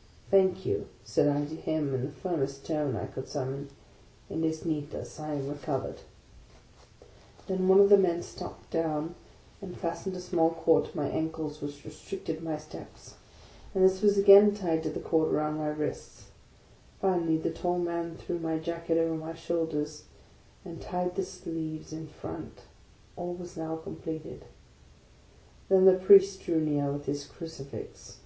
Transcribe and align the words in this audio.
"Thank 0.30 0.64
you," 0.64 0.88
said 1.04 1.28
I 1.28 1.44
to 1.44 1.54
him, 1.54 1.94
in 1.94 2.02
the 2.02 2.10
firmest 2.10 2.64
tone 2.64 2.96
I 2.96 3.04
could 3.04 3.28
summon," 3.28 3.68
it 4.30 4.42
is 4.42 4.64
needless; 4.64 5.20
I 5.20 5.34
am 5.34 5.46
recovered." 5.46 6.00
Then 7.48 7.68
one 7.68 7.78
of 7.78 7.90
the 7.90 7.98
men 7.98 8.22
stopped 8.22 8.70
down 8.70 9.14
and 9.60 9.76
fastened 9.76 10.16
a 10.16 10.20
small 10.20 10.52
cord 10.52 10.86
to 10.86 10.96
my 10.96 11.08
ankles, 11.10 11.60
which 11.60 11.84
restricted 11.84 12.42
my 12.42 12.56
steps; 12.56 13.16
and 13.74 13.84
this 13.84 14.00
was 14.00 14.16
again 14.16 14.54
tied 14.54 14.82
to 14.84 14.88
the 14.88 15.00
cord 15.00 15.34
around 15.34 15.58
my 15.58 15.68
wrists; 15.68 16.28
finally, 17.02 17.36
the 17.36 17.50
tall 17.52 17.78
man 17.78 18.16
threw 18.16 18.38
my 18.38 18.56
jacket 18.58 18.96
over 18.96 19.16
my 19.16 19.34
shoulders, 19.34 20.04
and 20.64 20.80
tied 20.80 21.14
the 21.14 21.24
sleeves 21.26 21.92
in 21.92 22.06
front. 22.06 22.62
All 23.16 23.34
was 23.34 23.54
now 23.58 23.76
completed. 23.76 24.46
Then 25.68 25.84
the 25.84 25.92
Priest 25.92 26.40
drew 26.40 26.58
near 26.58 26.90
with 26.90 27.04
his 27.04 27.26
Crucifix. 27.26 28.20